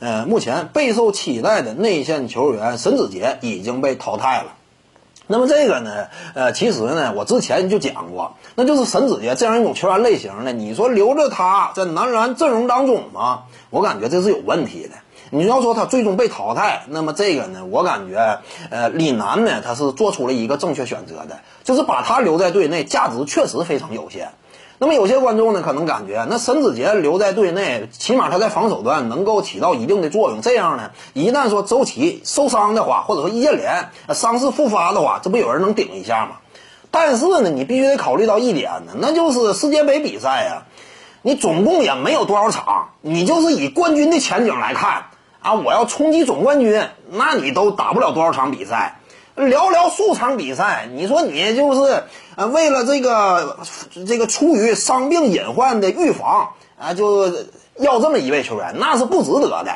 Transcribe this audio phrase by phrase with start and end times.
[0.00, 4.54] 呃，目前备受期待的内线球员沈子杰已经被淘汰了。
[5.26, 13.44] 那么这个呢，呃，其实呢，我之前就讲过，那就是沈子杰这样一种球员类型呢，你说留着他在男篮阵容当中吗？
[13.70, 14.96] 我感觉这是有问题的。
[15.32, 18.40] 你要说他最终被淘汰，那么这个呢，我感觉，
[18.70, 24.30] 呃，李楠呢，他是做出了一个正确选择的，就是把他留在队内，价值确实非常有限。
[24.82, 30.40] 那么有些观众呢，可能感觉那沈子杰留在队内，起码他在防守端能够起到一定的作用。
[30.40, 36.36] 这样呢，一旦说周琦受伤的话，或者说易建联伤势复发的话，这不有人能顶一下吗？
[36.90, 40.62] 但是呢，你必须得考虑到一点呢，那就是世界杯比赛呀，
[41.20, 45.04] 你总共也没有多少场，你就是以冠军的前景来看。
[45.42, 45.54] 啊！
[45.54, 48.99] 我要冲击总冠军，那你都打不了多少场比赛，
[49.48, 52.02] 寥寥数场比赛，你说你就是
[52.36, 53.58] 呃为了这个
[54.06, 57.26] 这个出于伤病隐患的预防啊，就
[57.78, 59.72] 要这么一位球员，那是不值得的。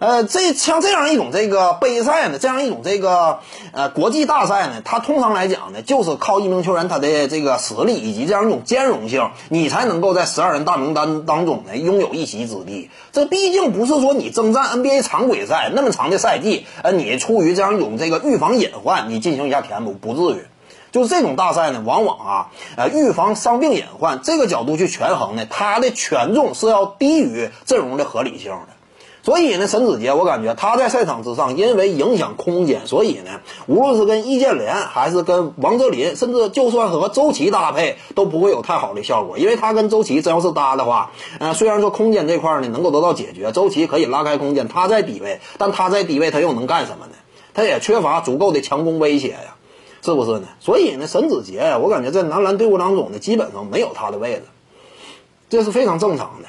[0.00, 3.38] 呃，这像这样一种这个杯赛呢，这样一种这个
[3.72, 12.90] 呃国际大赛呢，它通常来讲呢，就是靠一名球员他的这个实力以及这样一种兼容性，你才能够在十二人大名单当中呢拥有一席之地。
[13.12, 20.44] 这毕竟不是说你征战 NBA 常规赛那么长的赛季，呃，你出于这样一种这个预防隐患，你进行一下填补，不至于。
[20.90, 28.68] 就是这种大赛呢，往往啊，呃，预防伤病隐患这个角度去权衡呢，它的权重是要低于阵容的合理性的。
[29.24, 39.38] 所以呢，沈子杰，我感觉他在赛场之上，因为影响空间，所以呢，无论是跟易建联，还是跟王哲林，甚至就算和周琦搭配，都不会有太好的效果。
[39.38, 47.12] 因为他跟周琦真要是搭的话，呃，虽然说空间这块呢能够得到解决，周琦可以拉开空间，他在低位，但他在低位他又能干什么呢？
[47.54, 49.56] 他也缺乏足够的强攻威胁呀，
[50.02, 50.48] 是不是呢？
[50.60, 54.42] 所以呢，沈子杰，我感觉在男篮队伍当中呢，基本上没有他的位置，
[55.48, 56.48] 这是非常正常的。